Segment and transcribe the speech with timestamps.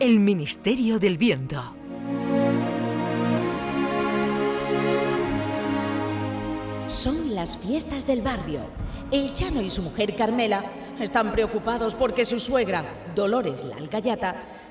[0.00, 1.62] El Ministerio del Viento.
[6.88, 8.60] Son las fiestas del barrio.
[9.12, 10.64] El Chano y su mujer Carmela
[10.98, 12.82] están preocupados porque su suegra,
[13.14, 13.76] Dolores la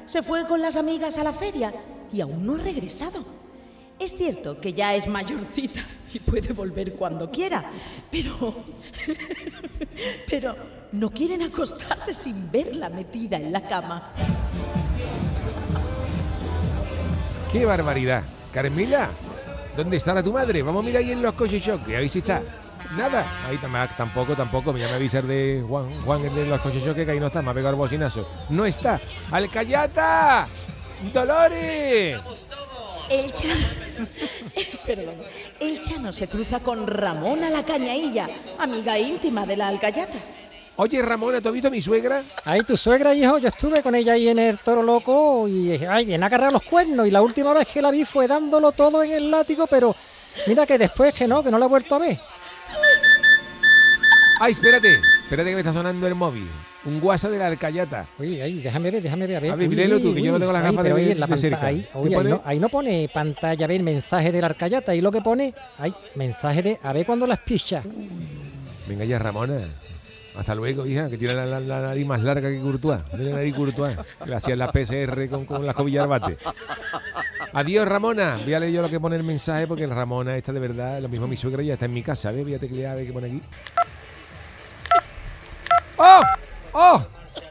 [0.05, 1.75] se fue con las amigas a la feria
[2.11, 3.23] y aún no ha regresado.
[3.99, 7.69] Es cierto que ya es mayorcita y puede volver cuando quiera,
[8.09, 8.63] pero.
[10.27, 10.55] pero
[10.91, 14.11] no quieren acostarse sin verla metida en la cama.
[17.51, 18.23] ¡Qué barbaridad!
[18.53, 19.09] Carmela,
[19.75, 20.61] ¿dónde estará tu madre?
[20.61, 22.41] Vamos a mirar ahí en los coches choque, a ver si está.
[22.97, 26.83] Nada, ahí tam- tampoco, tampoco, me llama a avisar de Juan, Juan de los coches
[26.83, 28.27] choque que ahí no está, me ha pegado el bocinazo.
[28.49, 28.99] No está.
[29.31, 30.47] ¡Alcayata!
[31.13, 32.19] ¡Dolores!
[33.09, 33.65] El Chano.
[34.85, 35.15] Perdón.
[35.59, 38.27] El Chano se cruza con Ramona la Cañailla,
[38.59, 40.13] amiga íntima de la Alcayata.
[40.81, 42.23] Oye, Ramona, ¿tú has visto a mi suegra?
[42.45, 46.05] Ahí tu suegra, hijo, yo estuve con ella ahí en el toro loco y ay,
[46.05, 49.03] viene a agarrar los cuernos y la última vez que la vi fue dándolo todo
[49.03, 49.93] en el látigo, pero
[50.47, 52.17] mira que después que no, que no la he vuelto a ver.
[54.39, 56.47] Ay, espérate, espérate que me está sonando el móvil.
[56.85, 58.05] Un WhatsApp de la Alcayata.
[58.17, 59.51] Oye, ahí, déjame ver, déjame ver, a ver.
[59.51, 61.19] A ver, uy, léelo uy, tú, que yo no uy, tengo las gafas de- en
[61.19, 61.65] la de cerca.
[61.65, 64.93] ahí, ¿Qué oye, ahí, no, ahí no pone pantalla, a ver, mensaje de la Arcayata,
[64.93, 67.83] ahí lo que pone, hay mensaje de, a ver cuando las picha.
[68.87, 69.57] Venga ya, Ramona.
[70.39, 73.03] Hasta luego, hija, que tiene la, nariz más larga que Courtois.
[73.09, 73.97] Tiene la nariz Courtois.
[74.25, 76.37] Gracias a la PCR con, con la escobilla bate.
[77.51, 78.37] Adiós, Ramona.
[78.45, 81.01] Voy a leer yo lo que pone el mensaje porque Ramona está de verdad.
[81.01, 82.31] Lo mismo mi suegra ya está en mi casa.
[82.31, 82.45] ¿ves?
[82.45, 83.41] Voy a teclear a ver qué pone aquí.
[85.97, 86.21] ¡Oh!
[86.71, 87.05] ¡Oh!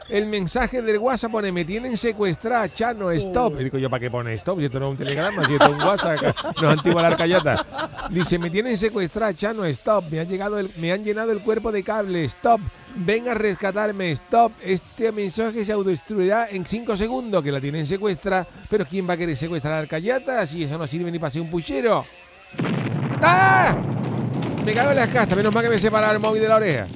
[0.09, 3.59] El mensaje del WhatsApp pone, me tienen secuestrada, Chano, stop.
[3.61, 4.57] Y digo yo, ¿para qué pone stop?
[4.59, 6.17] Si esto no es un telegrama, si esto es un WhatsApp,
[6.61, 8.07] no es antigua la arcayata.
[8.09, 10.05] Dice, me tienen secuestrada, Chano, stop.
[10.09, 12.59] Me han, llegado el- me han llenado el cuerpo de cable, stop.
[12.95, 14.51] Ven a rescatarme, stop.
[14.65, 18.47] Este mensaje se autodestruirá en 5 segundos, que la tienen secuestrada.
[18.67, 21.43] Pero ¿quién va a querer secuestrar a arcayata si eso no sirve ni para ser
[21.43, 22.03] un puchero?
[23.21, 23.75] ¡Ah!
[24.65, 26.87] Me cago en las castas, menos mal que me separa el móvil de la oreja.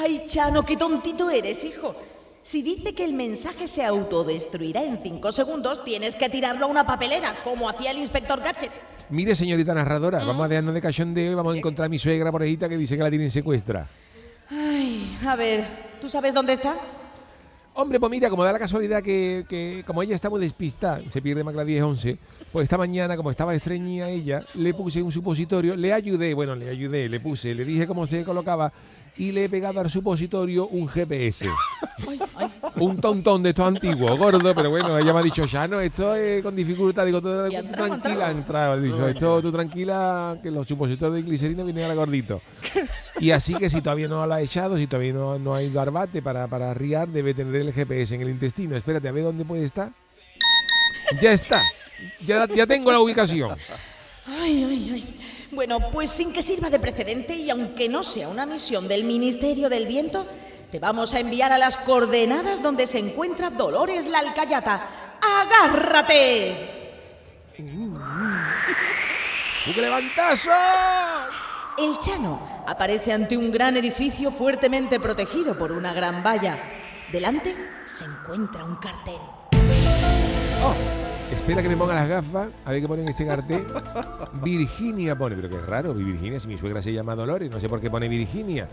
[0.00, 1.94] Ay, Chano, qué tontito eres, hijo.
[2.42, 6.86] Si dice que el mensaje se autodestruirá en cinco segundos, tienes que tirarlo a una
[6.86, 8.70] papelera, como hacía el inspector Gadget.
[9.10, 12.30] Mire, señorita narradora, vamos a dejarnos de cachondeo y vamos a encontrar a mi suegra
[12.30, 13.88] porejita que dice que la tienen secuestra.
[14.50, 15.64] Ay, a ver,
[16.00, 16.76] ¿tú sabes dónde está?
[17.74, 21.22] Hombre, pues mira, como da la casualidad que, que como ella está muy despistada, se
[21.22, 22.18] pierde más que las 10, 11,
[22.52, 26.70] pues esta mañana, como estaba estreñida ella, le puse un supositorio, le ayudé, bueno, le
[26.70, 28.72] ayudé, le puse, le dije cómo se colocaba
[29.16, 31.48] y le he pegado al supositorio un GPS.
[32.76, 36.14] un tontón de estos antiguos, gordo, pero bueno, ella me ha dicho, ya no, esto
[36.14, 37.28] es con dificultad, digo, tú,
[37.72, 42.40] tranquila, entraba, he dicho, esto tú tranquila, que los supositorios de glicerina vienen ahora gordito.
[43.20, 45.80] Y así que si todavía no lo ha echado, si todavía no, no ha ido
[45.80, 48.76] al bate para, para riar, debe tener el GPS en el intestino.
[48.76, 49.90] Espérate, a ver dónde puede estar.
[51.20, 51.62] Ya está.
[52.24, 53.56] Ya, ya tengo la ubicación.
[54.26, 55.14] Ay, ay, ay.
[55.58, 59.68] Bueno, pues sin que sirva de precedente y aunque no sea una misión del Ministerio
[59.68, 60.24] del Viento,
[60.70, 65.18] te vamos a enviar a las coordenadas donde se encuentra Dolores la Alcayata.
[65.20, 66.54] ¡Agárrate!
[67.58, 67.98] ¡Un
[69.76, 70.52] levantazo!
[71.76, 76.56] El Chano aparece ante un gran edificio fuertemente protegido por una gran valla.
[77.10, 79.18] Delante se encuentra un cartel.
[80.62, 83.64] Oh, espera que me ponga las gafas, a ver qué pone en este cartel.
[84.42, 87.80] Virginia pone, pero qué raro, Virginia, si mi suegra se llama Dolores, no sé por
[87.80, 88.68] qué pone Virginia.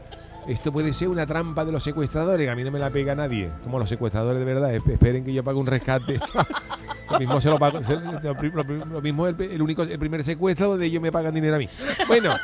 [0.47, 3.49] Esto puede ser una trampa de los secuestradores, a mí no me la pega nadie.
[3.63, 6.19] Como los secuestradores de verdad, esp- esperen que yo pague un rescate.
[7.11, 10.85] lo mismo se lo pago, se- lo, mismo el, el único, el primer secuestro donde
[10.85, 11.67] ellos me pagan dinero a mí.
[12.07, 12.35] Bueno,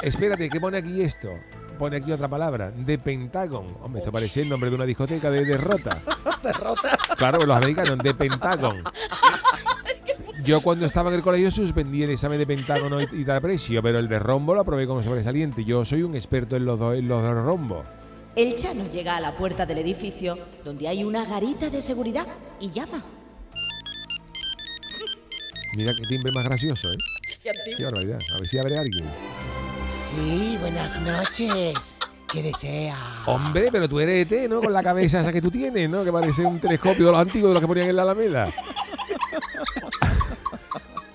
[0.00, 1.28] espérate, ¿qué pone aquí esto?
[1.76, 3.66] Pone aquí otra palabra, de Pentagon.
[3.82, 5.98] Hombre, esto parece el nombre de una discoteca de derrota.
[7.18, 8.76] Claro, los americanos, de Pentagon.
[10.48, 13.82] Yo cuando estaba en el colegio suspendí el examen de pentágono y, y tal precio,
[13.82, 15.62] pero el de rombo lo aprobé como sobresaliente.
[15.62, 17.84] Yo soy un experto en los dos, en los dos rombos.
[18.34, 22.26] El Chano llega a la puerta del edificio donde hay una garita de seguridad
[22.60, 23.04] y llama.
[25.76, 26.96] Mira qué timbre más gracioso, ¿eh?
[27.76, 28.18] Qué barbaridad.
[28.34, 29.04] A ver si abre alguien.
[29.98, 31.98] Sí, buenas noches.
[32.32, 32.96] ¿Qué desea?
[33.26, 34.62] Hombre, pero tú eres ET, ¿no?
[34.62, 36.04] Con la cabeza esa que tú tienes, ¿no?
[36.04, 38.48] Que parece un telescopio de los antiguos de los que ponían en la Alameda.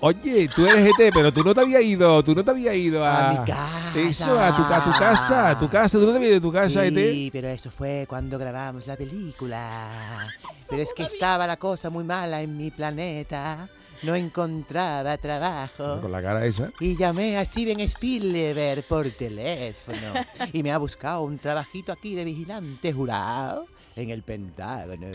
[0.06, 3.02] Oye, tú eres ET, pero tú no te habías ido, tú no te habías ido
[3.02, 3.30] a...
[3.30, 3.98] A mi casa.
[3.98, 5.98] Eso, a tu, a tu casa, a tu casa.
[5.98, 8.86] Tú no te habías ido de tu casa, E Sí, pero eso fue cuando grabamos
[8.86, 10.28] la película.
[10.68, 13.66] Pero es que estaba la cosa muy mala en mi planeta.
[14.02, 16.02] no encontraba trabajo.
[16.02, 16.70] Con la cara esa.
[16.80, 20.12] Y llamé a Steven Spielberg por teléfono.
[20.52, 23.64] Y me ha buscado un trabajito aquí de vigilante jurado
[23.96, 25.06] en el Pentágono.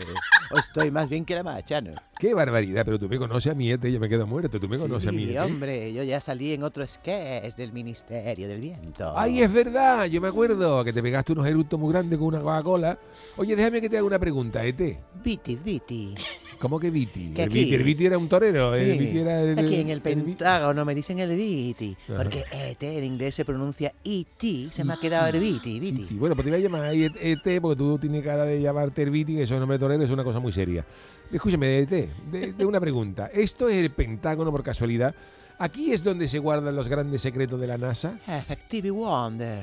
[0.50, 1.94] O estoy más bien que la machano.
[2.20, 4.60] Qué barbaridad, pero tú me conoces a mí, Ete, yo me quedo muerto.
[4.60, 5.24] Tú me conoces a mí.
[5.24, 5.40] Sí, Ete.
[5.40, 9.14] hombre, yo ya salí en otro sketch del Ministerio del Viento.
[9.16, 12.40] Ay, es verdad, yo me acuerdo que te pegaste unos eructos muy grandes con una
[12.42, 12.98] Coca-Cola.
[13.38, 14.98] Oye, déjame que te haga una pregunta, Ete.
[15.24, 16.14] Viti, Viti.
[16.58, 17.30] ¿Cómo que Viti?
[17.30, 18.74] Que El Viti, el Viti era un torero.
[18.74, 20.02] El Sí, Viti era el- Aquí en el.
[20.02, 21.96] Pentágono me dicen el Viti.
[22.06, 22.16] Ajá.
[22.18, 24.68] Porque ET en inglés se pronuncia E.T.
[24.70, 26.02] Se me ha quedado el Viti, Viti.
[26.02, 26.14] Viti.
[26.16, 29.08] Bueno, pues te voy a llamar ahí ET, porque tú tienes cara de llamarte el
[29.10, 30.84] Viti, que es nombre de torero, es una cosa muy seria.
[31.32, 33.30] Escúchame, ET, de, una pregunta.
[33.32, 35.14] ¿Esto es el Pentágono por casualidad?
[35.62, 38.18] ¿Aquí es donde se guardan los grandes secretos de la NASA?
[38.26, 39.62] Effective Wonder.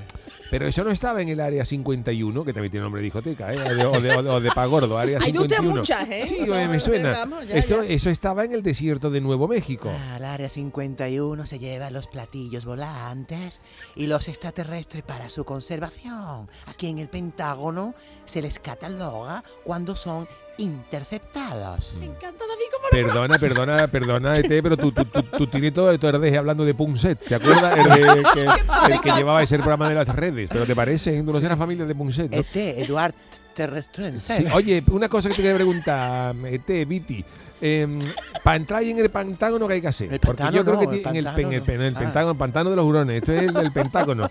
[0.51, 3.57] Pero eso no estaba en el área 51, que también tiene nombre de discoteca, ¿eh?
[3.59, 5.75] o, de, o de- o de- Pagordo, área Hay de usted 51.
[5.81, 6.23] muchas, ¿eh?
[6.27, 7.09] Sí, No, me, suena.
[7.11, 7.89] vamos, ya, eso, ya.
[7.89, 9.89] eso estaba en el desierto de Nuevo México.
[10.13, 13.59] Al área 51 se llevan los platillos volantes
[13.95, 16.47] y los extraterrestres para su conservación.
[16.67, 17.95] Aquí en el Pentágono
[18.25, 20.27] se les cataloga cuando son
[20.59, 21.97] interceptados.
[21.99, 26.12] Me encanta David Perdona, perdona, perdona, ET, pero tú, tú, tú, tú tienes todo esto
[26.12, 27.77] de hablando de Punset, ¿te acuerdas?
[27.77, 31.21] El, de- que, el que llevaba ese programa de las redes, pero ¿te parece?
[31.21, 32.38] No eres família de Punset, ¿no?
[32.38, 33.13] ET, Eduard
[33.53, 34.38] Terrestrense.
[34.38, 37.24] Sí, oye, una cosa que te quería preguntar, ET, Viti.
[38.44, 40.13] para entrar ahí en el Pentágono, ¿qué hay que hacer?
[40.13, 41.73] El Porque yo Pentágono creo que no, ti- el en el, Pentágono en el, no.
[41.73, 42.00] en el Ah.
[42.00, 44.30] Pentágono, el pantano de los hurones, esto es el, el Pentágono.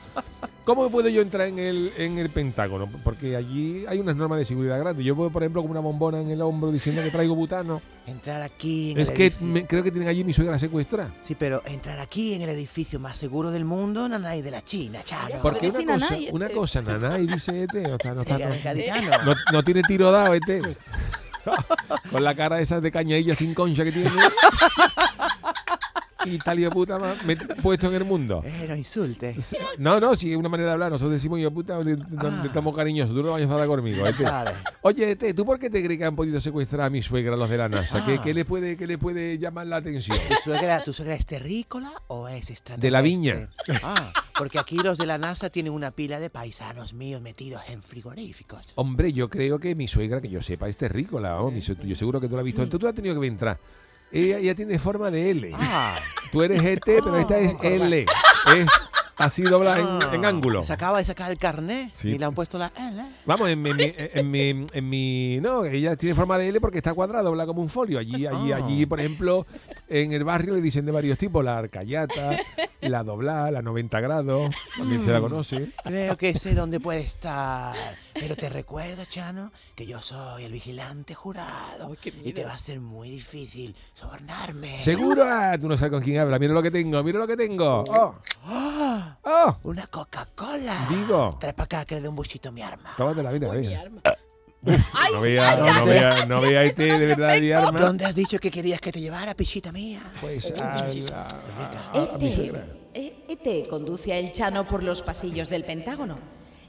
[0.66, 2.90] ¿Cómo puedo yo entrar en el, en el Pentágono?
[3.04, 5.06] Porque allí hay unas normas de seguridad grandes.
[5.06, 7.80] Yo puedo, por ejemplo, con una bombona en el hombro diciendo que traigo butano.
[8.04, 11.14] Entrar aquí en Es el que me- creo que tienen allí mi suegra secuestrada.
[11.22, 14.60] Sí, pero entrar aquí en el edificio más seguro del mundo, no hay de la
[14.60, 15.28] China, chano.
[15.28, 16.58] Ya Porque una cosa, Nanay, una este.
[16.58, 18.38] cosa, Nanay dice este, no está, no, está-
[19.24, 20.62] no- no- no tiene tiro dado este.
[22.10, 24.10] Con la cara esa de cañailla sin concha que tiene.
[26.26, 28.42] Y tal hijo de puta más met- puesto en el mundo.
[28.44, 29.36] Eh, no insulte.
[29.78, 30.90] No, no, si es una manera de hablar.
[30.92, 32.42] Nosotros decimos yo puta, te, te- Ah.
[32.44, 33.14] estamos cariñosos.
[33.14, 34.06] Tú no vayas a hablar conmigo.
[34.06, 34.24] este.
[34.24, 34.50] Vale.
[34.82, 37.48] Oye, este, ¿tú por qué te crees que han podido secuestrar a mi suegra los
[37.50, 38.04] de la NASA?
[38.04, 38.20] ¿Qué, Ah.
[38.22, 40.16] qué le puede, qué le puede llamar la atención?
[40.28, 42.86] ¿Tu suegra, ¿Tu suegra es terrícola o es extraterrestre?
[42.86, 43.48] De la viña.
[43.82, 47.82] Ah, porque aquí los de la NASA tienen una pila de paisanos míos metidos en
[47.82, 48.72] frigoríficos.
[48.76, 51.32] Hombre, yo creo que mi suegra, que yo sepa, es terrícola.
[51.34, 52.62] Vamos, mi yo seguro que tú la has visto.
[52.62, 53.58] Entonces tú has tenido que entrar.
[54.12, 55.52] Ella, ella tiene forma de L.
[55.54, 55.96] Ah,
[56.32, 58.02] Tú eres ET, pero esta es L.
[58.56, 58.66] Es
[59.18, 59.78] así doblada
[60.10, 60.62] en, en ángulo.
[60.64, 62.10] Se acaba de sacar el carnet Sí.
[62.10, 63.02] y le han puesto la L.
[63.24, 66.60] Vamos, en mi, en mi- en mi- en mi- No, ella tiene forma de L
[66.60, 67.98] porque está cuadrada, dobla como un folio.
[67.98, 68.56] Allí, allí, Ah.
[68.56, 69.46] allí, por ejemplo,
[69.88, 72.36] en el barrio le dicen de varios tipos: la arcayata,
[72.82, 74.54] la doblada, la 90 grados.
[74.76, 75.70] También se la conoce.
[75.84, 77.74] Creo que sé dónde puede estar.
[78.18, 81.88] Pero te recuerdo, Chano, que yo soy el vigilante jurado.
[82.04, 84.80] Ay, y te va a ser muy difícil sobornarme.
[84.80, 85.24] ¿Seguro?
[85.28, 86.38] Ah, tú no sabes con quién habla.
[86.38, 87.84] Mira lo que tengo, mira lo que tengo.
[87.88, 88.14] Oh,
[88.44, 89.16] ¡Ah!
[89.22, 89.56] oh.
[89.64, 90.86] ¡Una Coca-Cola!
[90.88, 91.36] Digo.
[91.40, 92.94] Trae para acá que le dé un buchito a mi arma.
[92.96, 94.00] Tómate la vida, Uy, mi arma.
[95.12, 97.78] No vea, no, no vea, no vea este de verdad mi arma.
[97.78, 100.00] ¿Dónde has dicho que querías que te llevara, pichita mía?
[100.20, 100.74] Pues a,
[101.10, 101.26] la-
[101.92, 102.66] a- a mi Ete, suegra.
[102.94, 106.18] Ete conduce a El Chano por los pasillos del Pentágono.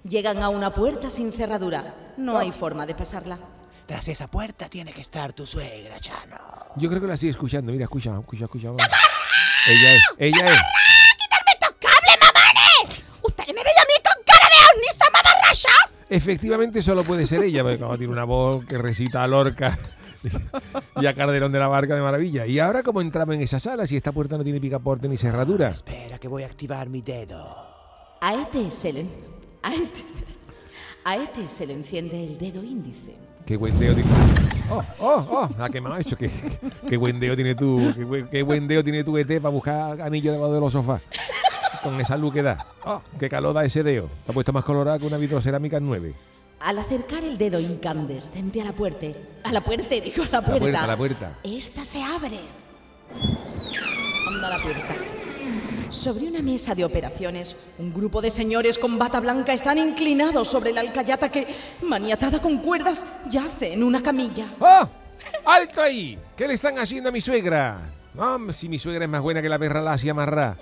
[0.04, 1.94] Llegan a una puerta sin cerradura.
[2.18, 3.38] No hay forma de pasarla.
[3.86, 6.38] Tras esa puerta tiene que estar tu suegra, Chano.
[6.76, 7.72] Yo creo que la estoy escuchando.
[7.72, 8.70] Mira, escucha, escucha, escucha.
[8.70, 10.62] Ella es, ella es.
[13.24, 15.70] ¡Usted me ve a mí con cara de orniza mamarracha!
[16.10, 19.78] Efectivamente, solo puede ser ella, porque como tiene una voz que recita a Lorca
[21.02, 22.46] y a Calderón de la Barca de maravilla.
[22.46, 25.70] Y ahora, ¿cómo entramos en esa sala si esta puerta no tiene picaporte ni cerradura?
[25.70, 27.56] Espera que voy a activar mi dedo.
[28.22, 29.37] A Ete se le...
[29.64, 30.04] A Ete,
[31.04, 33.16] a Ete se le enciende el dedo índice.
[33.46, 34.10] Qué buen dedo tiene.
[34.70, 36.18] Oh, oh, oh, la que me ha hecho.
[36.18, 36.30] Qué,
[36.90, 37.80] qué buen dedo tiene tú.
[37.96, 41.02] Qué, buen- qué buen dedo tiene tu ET para buscar anillo debajo de los sofás.
[41.82, 42.68] Con esa luz que da.
[42.86, 44.10] Oh, qué calor da ese dedo.
[44.20, 46.14] Está puesto más colorado que una vitrocerámica 9.
[46.60, 49.06] Al acercar el dedo incandescente a la puerta,
[49.44, 51.40] a la puerta, digo, a la puerta, puerta, a la puerta.
[51.44, 52.40] Esta se abre.
[54.28, 54.96] Anda la puerta.
[55.98, 60.72] Sobre una mesa de operaciones, un grupo de señores con bata blanca están inclinados sobre
[60.72, 61.48] la alcayata que,
[61.82, 64.46] maniatada con cuerdas, yace en una camilla.
[64.60, 64.88] ¡Oh!
[65.44, 66.20] ¡Alto ahí!
[66.36, 67.80] ¿Qué le están haciendo a mi suegra?
[68.14, 70.56] No, si mi suegra es más buena que la perra lacia amarrá.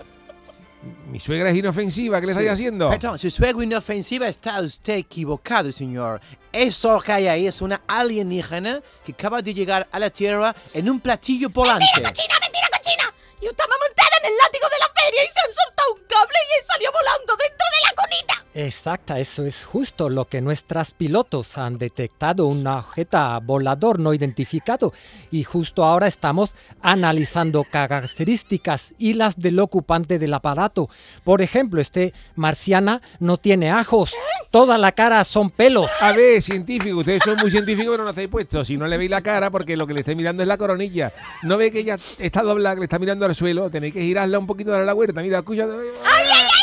[1.12, 2.90] Mi suegra es inofensiva, ¿qué le estáis haciendo?
[2.90, 6.22] Perdón, su suegro inofensiva está usted equivocado, señor.
[6.50, 10.90] Eso que hay ahí es una alienígena que acaba de llegar a la Tierra en
[10.90, 11.86] un platillo volante.
[12.02, 12.36] ¡Mentira,
[12.72, 13.14] cochina!
[13.42, 16.38] Yo estaba montada en el látigo de la feria y se han soltado un cable
[16.40, 18.46] y él salió volando dentro de la cunita.
[18.58, 24.94] Exacta, eso es justo lo que nuestras pilotos han detectado, un objeto volador no identificado.
[25.30, 30.90] Y justo ahora estamos analizando características y las del ocupante del aparato.
[31.26, 34.16] Por ejemplo, este marciana no tiene ajos,
[34.52, 35.92] toda la cara son pelos.
[36.00, 38.68] A ver, científico, ustedes son muy científicos, pero no estáis puestos.
[38.68, 41.12] Si no le veis la cara, porque lo que le estáis mirando es la coronilla.
[41.44, 43.70] No ve que ella está doblada, que le está mirando al suelo.
[43.70, 45.22] Tenéis que girarla un poquito de la huerta.
[45.22, 45.64] Mira, escucha.
[45.64, 46.48] ¡Ay, ay, ay, ay!
[46.52, 46.55] ay!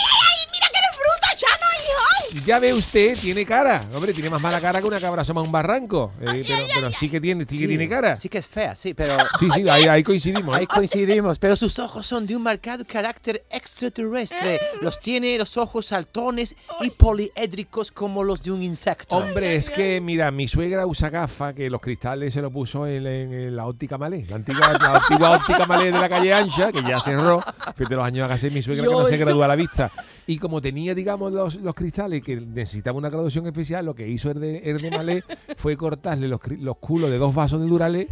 [2.46, 3.84] Ya ve usted, tiene cara.
[3.94, 6.12] Hombre, tiene más mala cara que una cabra asoma a un barranco.
[6.20, 8.16] Eh, pero, pero sí que tiene, sí que tiene cara.
[8.16, 10.56] Sí que es fea, sí, pero Sí, sí, ahí, ahí coincidimos.
[10.56, 10.60] ¿eh?
[10.60, 11.38] ahí coincidimos.
[11.38, 14.60] Pero sus ojos son de un marcado carácter extraterrestre.
[14.80, 19.16] Los tiene los ojos saltones y poliédricos como los de un insecto.
[19.16, 23.06] Hombre, es que, mira, mi suegra usa gafa que los cristales se lo puso en,
[23.06, 24.24] en- en la óptica malé.
[24.28, 27.40] La antigua, la antigua óptica malé de la calle ancha, que ya cerró.
[27.76, 29.90] Fíjate los años que hace mi suegra que no se gradúa a la vista.
[30.26, 34.30] Y como tenía, digamos, los, los cristales que necesitaba una graduación especial, lo que hizo
[34.30, 35.24] el de, el de malé
[35.56, 36.40] fue cortarle los,
[36.78, 38.08] culos de dos vasos de Duralé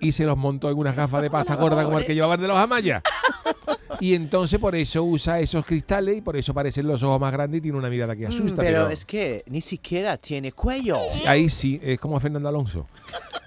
[0.00, 2.48] y se los montó en unas gafas de pasta gorda como el que llevaban de
[2.48, 3.02] los amayas.
[4.00, 7.58] Y entonces por eso usa esos cristales y por eso parecen los ojos más grandes
[7.58, 8.62] y tiene una mirada que Mm, asusta.
[8.62, 10.98] pero es que ni siquiera tiene cuello.
[11.24, 12.86] Ahí sí, es como a Fernando Alonso.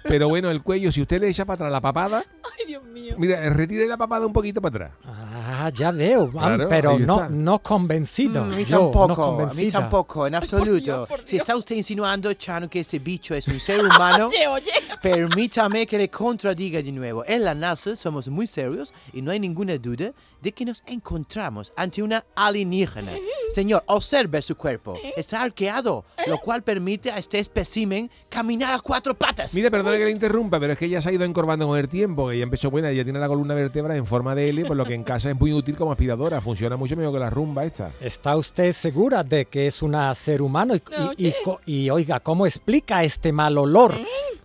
[0.08, 2.24] Pero bueno, el cuello, si usted le echa para atrás la papada,
[2.58, 3.14] Ay, Dios mío.
[3.18, 4.98] mira, retire la papada un poquito para atrás.
[5.04, 7.28] Ah, ya veo, Claro, pero no, está.
[7.28, 8.44] no convencido.
[8.44, 11.06] Mm, a mí Yo, no tampoco, a mí tampoco, en absoluto.
[11.06, 11.22] por Dios.
[11.24, 14.70] Si está usted insinuando, Chano, que este bicho es un ser humano, Oye, oye.
[15.02, 17.24] permítame que le contradiga de nuevo.
[17.26, 21.72] En la NASA somos muy serios y no hay ninguna duda de que nos encontramos
[21.76, 23.12] ante una alienígena.
[23.52, 24.98] Señor, observe su cuerpo.
[25.16, 29.54] Está arqueado, lo cual permite a este espécimen caminar a cuatro patas.
[29.54, 31.88] Mire, perdone que le interrumpa, pero es que ella se ha ido encorvando con el
[31.88, 34.76] tiempo, que ella empezó buena, ella tiene la columna vertebral en forma de L, por
[34.76, 37.64] lo que en casa es muy útil como aspiradora, funciona mucho mejor que la rumba
[37.64, 37.90] esta.
[38.00, 40.74] ¿Está usted segura de que es un ser humano?
[40.74, 40.80] Y,
[41.24, 43.94] y- y co- y, oiga, ¿cómo explica este mal olor?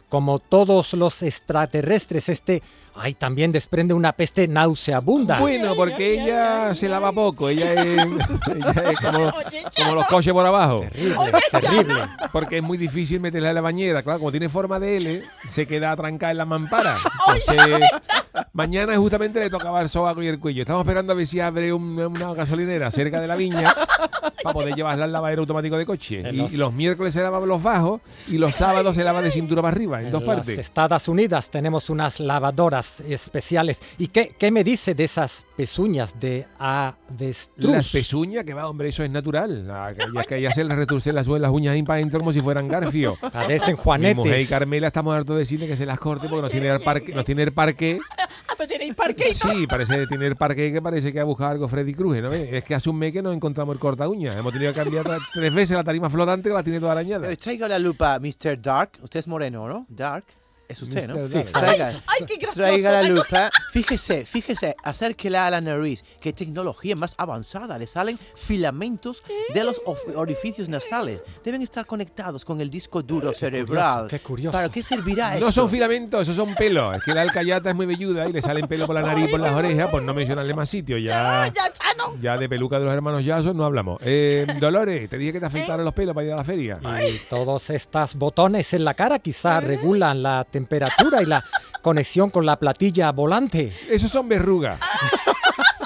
[0.10, 2.62] Como todos los extraterrestres, este,
[2.96, 5.40] ay, también desprende una peste nauseabunda.
[5.40, 8.04] Bueno, porque ella se lava poco, ella es,
[8.56, 9.32] ella es como,
[9.78, 10.82] como los coches por abajo.
[10.92, 11.96] Terrible, terrible.
[12.32, 14.04] Porque es muy difícil meterla en la bañera.
[14.04, 16.98] Claro, como tiene forma de L, se queda atrancada en la mampara.
[17.36, 17.90] Entonces,
[18.54, 20.62] mañana justamente le tocaba el sobaco y el cuello.
[20.64, 23.74] Estamos esperando a ver si abre un- una gasolinera cerca de la viña
[24.44, 26.22] para poder llevarla al lavadero automático de coche.
[26.22, 29.22] En Y, los- y los miércoles se lavan los bajos y los sábados se lava
[29.22, 30.58] de cintura para arriba, en, En dos las partes.
[30.58, 33.82] Estados Unidos tenemos unas lavadoras especiales.
[33.98, 37.72] ¿Y qué, qué me dice de esas pezuñas de avestruz?
[37.72, 39.68] Las pezuñas, que va, hombre, eso es natural.
[39.70, 42.34] Ah, que ella, que ella se le retuercen las, las uñas ahí para adentro como
[42.34, 43.18] si fueran garfio.
[43.32, 44.50] Parecen Mi mujer y juanetes.
[44.50, 47.26] Carmela estamos hartos de decirle que se las corte porque nos tiene el parque, nos
[47.26, 48.00] tiene el parque.
[48.48, 49.34] Ah, pero tenéis parque.
[49.34, 52.30] Sí, parece tener el parque que parece que ha buscado algo Freddy Cruz, ¿no?
[52.30, 52.50] ves?
[52.52, 54.38] Es que hace un mes que no encontramos el corta uña.
[54.38, 57.32] Hemos tenido que cambiar tres veces la tarima flotante que la tiene toda arañada.
[57.32, 58.62] Eh, Traiga la lupa, Mr.
[58.62, 58.92] Dark.
[59.02, 59.86] Usted es moreno, ¿no?
[59.90, 60.26] Dark.
[60.72, 61.22] Es usted, ¿no?
[61.26, 61.42] Sí.
[61.52, 61.88] Traiga.
[62.08, 62.62] Ay, qué gracioso.
[62.62, 63.50] Traiga la lupa.
[63.72, 66.04] Fíjese, fíjese, acérquela a la nariz.
[66.22, 67.78] Qué tecnología más avanzada.
[67.78, 69.24] Le salen filamentos
[69.54, 69.82] de los
[70.16, 71.24] orificios nasales.
[71.44, 74.08] Deben estar conectados con el disco duro cerebral.
[74.08, 74.58] qué curioso.
[74.58, 75.46] ¿Para qué servirá esto?
[75.48, 76.96] No son filamentos, esos son pelos.
[76.98, 79.32] Es que la alcayata es muy velluda y le salen pelos por la nariz y
[79.32, 80.98] por las orejas, por no mencionarle más sitio.
[80.98, 82.16] Ya, Ya, Chano.
[82.22, 84.00] ya de peluca de los hermanos Jason no hablamos.
[84.04, 86.80] Eh, Dolores, te dije que te afeitaron los pelos para ir a la feria.
[87.10, 90.61] Y todos estos botones en la cara quizá regulan la temperatura
[91.22, 91.44] y la
[91.82, 93.74] conexión con la platilla volante.
[93.90, 94.80] Esos son verrugas.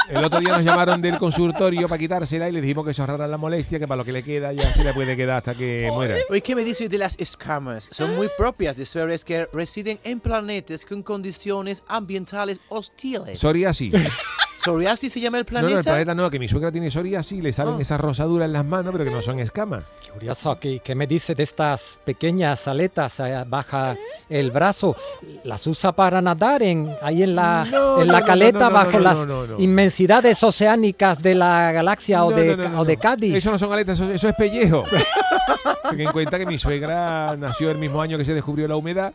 [0.10, 3.28] El otro día nos llamaron del consultorio para quitársela y le dijimos que eso ahorrara
[3.28, 5.90] la molestia, que para lo que le queda ya se le puede quedar hasta que
[5.92, 6.16] muera.
[6.30, 7.88] Oye, ¿qué me dice de las escamas?
[7.90, 13.40] Son muy propias de seres que residen en planetas con condiciones ambientales hostiles.
[13.40, 13.94] Psoriasis.
[14.66, 15.74] ¿Psoriasis se llama el No, planeta?
[15.74, 17.82] no, el planeta no, que mi suegra tiene psoriasis y le salen Ah.
[17.82, 19.84] esas rosaduras en las manos, pero que no son escamas.
[20.12, 23.96] Curioso, ¿qué, qué me dice de estas pequeñas aletas eh, baja
[24.30, 24.96] el brazo?
[25.44, 28.66] ¿Las usa para nadar en, ahí en la, No, en no, la no, caleta no,
[28.70, 29.60] no, bajo no, las no, no, no.
[29.64, 33.02] inmensidades oceánicas de la galaxia o, No, de, no, no, no, o de no.
[33.02, 33.36] Cádiz?
[33.36, 34.84] Eso no son aletas, eso, eso es pellejo.
[35.90, 39.14] Ten en cuenta que mi suegra nació el mismo año que se descubrió la humedad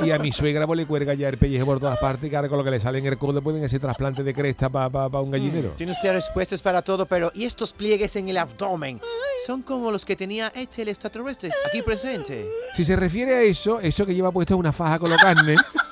[0.00, 2.36] y a mi suegra pues, le cuelga ya el pellejo por todas partes y que
[2.36, 5.20] ahora con lo que le sale en el codo pueden hacer trasplante de cresta para
[5.20, 5.70] un gallinero.
[5.70, 9.00] Tiene usted respuestas para todo, pero ¿y estos pliegues en el abdomen?
[9.46, 12.48] Son como los que tenía este el extraterrestre aquí presente.
[12.74, 15.54] Si se refiere a eso, eso que lleva puesto es una faja con lo carne,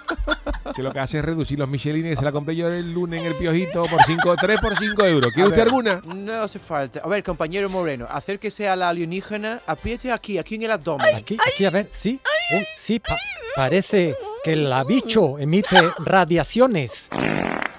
[0.74, 3.26] que lo que hace es reducir los michelines, se la compré yo el lunes en
[3.26, 5.32] el piojito por 5, 3 por 5 euros.
[5.32, 6.00] ¿Quiere A usted ver, alguna?
[6.04, 7.00] No hace falta.
[7.04, 11.14] A ver, compañero Moreno, acérquese a la alienígena, apriete aquí, aquí en el abdomen.
[11.16, 12.20] Aquí, aquí, a ver, sí,
[12.52, 13.16] Uy, sí, pa-
[13.56, 17.08] parece que el bicho emite radiaciones.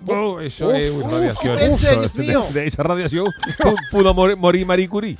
[0.07, 1.57] Oh, eso Uf, es una uf, radiación.
[1.57, 2.45] ese, Eso, Dios de- mío.
[2.53, 3.25] De, esa radiación
[3.59, 5.17] pu- pudo mor- morir Marie Curie.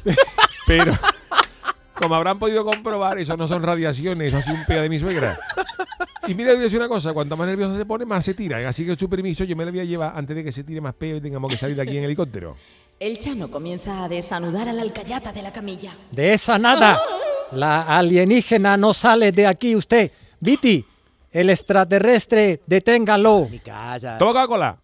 [0.67, 0.97] Pero,
[1.95, 5.39] como habrán podido comprobar, eso no son radiaciones, eso sido un peo de mi suegra.
[6.27, 8.67] Y mira, voy a decir una cosa, cuanto más nervioso se pone, más se tira.
[8.67, 10.81] Así que su permiso yo me lo voy a llevar antes de que se tire
[10.81, 12.55] más peo y tengamos que salir de aquí en helicóptero.
[12.99, 15.93] El Chano comienza a desanudar a la alcayata de la camilla.
[16.11, 16.99] De esa nada.
[17.51, 20.11] La alienígena no sale de aquí usted.
[20.39, 20.85] Viti,
[21.31, 23.47] el extraterrestre, deténgalo.
[23.49, 24.17] Mi casa.
[24.17, 24.79] Toma Coca-Cola.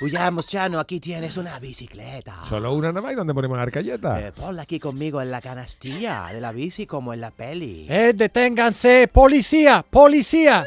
[0.00, 2.34] Huya- huyamos, Chano, aquí tienes una bicicleta.
[2.48, 4.20] Solo una nada más y donde ponemos la arcalleta.
[4.20, 7.86] Eh, ponla aquí conmigo en la canastilla de la bici como en la peli.
[7.88, 10.64] Eh, deténganse, policía, policía.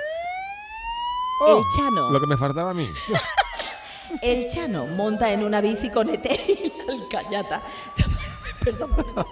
[1.45, 2.09] Oh, el Chano.
[2.11, 2.87] Lo que me faltaba a mí.
[4.21, 7.61] El Chano monta en una bici con ET y la alcayata.
[8.71, 9.25] Perdón, perdón.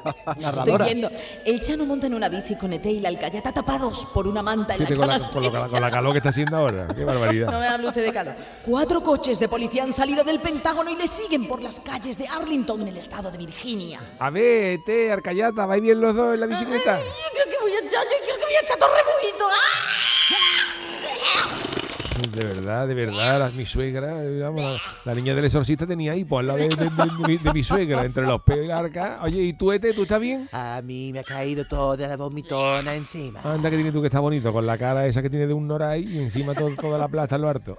[0.67, 1.09] Estoy viendo.
[1.45, 4.73] El Chano monta en una bici con ET y la alcayata tapados por una manta
[4.75, 6.87] en Fíjate la con la, con, la- con la calor que está haciendo ahora.
[6.95, 7.51] Qué barbaridad.
[7.51, 8.35] No me hable usted de calor.
[8.65, 12.27] Cuatro coches de policía han salido del Pentágono y le siguen por las calles de
[12.27, 13.99] Arlington en el estado de Virginia.
[14.19, 16.97] A ver, te, Arcayata, ¿vais bien los dos en la bicicleta?
[16.99, 19.45] Yo creo que voy a echar, yo creo que voy a echar todo rebujito.
[22.31, 26.39] De verdad, de verdad, la- mi suegra, vamos, la, la niña del exorcista tenía hipo
[26.39, 28.79] al lado de, de- de- de mi- de mi suegra, entre los peos y la
[28.79, 29.19] arca.
[29.23, 30.49] Oye, ¿y tú, Ete, tú estás bien?
[30.51, 33.41] A mí me ha caído toda la vomitona encima.
[33.43, 35.67] Anda que tienes tú que está bonito, con la cara esa que tiene de un
[35.67, 37.77] noray y encima todo- toda la plata lo harto.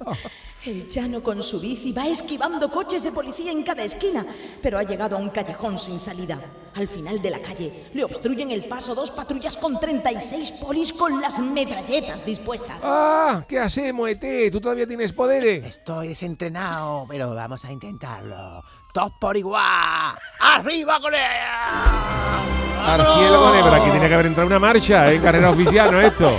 [0.65, 4.25] El Chano con su bici va esquivando coches de policía en cada esquina,
[4.62, 6.38] pero ha llegado a un callejón sin salida.
[6.75, 11.23] Al final de la calle le obstruyen el paso dos patrullas con 36 polis con
[11.23, 12.83] las metralletas dispuestas.
[12.85, 14.36] Ah, ¿qué hacemos, Ete?
[14.52, 15.64] ¿Tú todavía tienes poderes?
[15.66, 18.62] Estoy desentrenado, pero vamos a intentarlo.
[18.93, 20.16] Todos por igual.
[20.40, 22.95] ¡Arriba con ella!
[22.95, 26.00] Al cielo con hebra, aquí tiene que haber entrado una marcha en carrera oficial, ¿no
[26.00, 26.31] esto?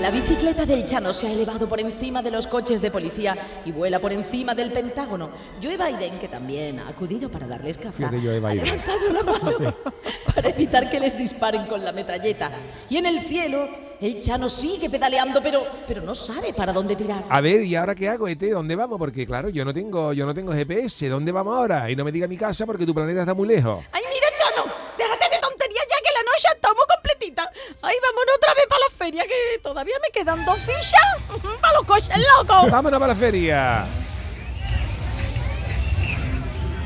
[0.00, 3.72] La bicicleta del Chano se ha elevado por encima de los coches de policía y
[3.72, 5.30] vuela por encima del Pentágono.
[5.62, 8.40] Joe Biden, que también ha acudido para darles caza, ha Biden.
[8.40, 9.74] levantado la mano
[10.34, 12.50] para evitar que les disparen con la metralleta.
[12.88, 13.68] Y en el cielo,
[14.00, 17.24] el Chano sigue pedaleando, pero, pero no sabe para dónde tirar.
[17.28, 18.50] A ver, ¿y ahora qué hago, Ete?
[18.50, 18.98] ¿Dónde vamos?
[18.98, 21.08] Porque claro, yo no tengo, yo no tengo GPS.
[21.08, 21.90] ¿Dónde vamos ahora?
[21.90, 23.84] Y no me diga mi casa porque tu planeta está muy lejos.
[23.92, 24.72] ¡Ay, mira, Chano!
[24.96, 27.50] Déjate de tonterías ya que la noche está muy completita.
[27.82, 31.84] ¡Ay, vámonos otra vez para la feria que todavía me quedan dos fichas para los
[31.84, 32.70] coches locos!
[32.70, 33.86] ¡Vámonos para la feria!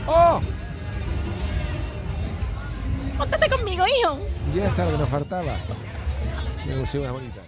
[0.06, 0.40] ¡Oh!
[3.16, 4.18] ¡Póntate conmigo, hijo!
[4.54, 5.56] Ya está lo que nos faltaba.
[6.66, 7.43] Me gustó una bonita.